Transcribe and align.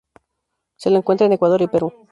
Se 0.77 0.89
lo 0.89 0.97
encuentra 0.97 1.27
en 1.27 1.33
Ecuador 1.33 1.61
y 1.61 1.67
Perú. 1.67 2.07